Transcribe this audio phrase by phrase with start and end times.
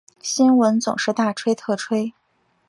[0.19, 2.11] 新闻总是大吹特吹